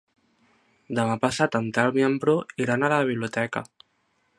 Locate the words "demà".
0.99-1.17